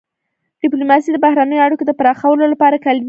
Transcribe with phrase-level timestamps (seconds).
[0.61, 2.99] ډيپلوماسي د بهرنیو اړیکو د پراخولو لپاره کلیدي ده.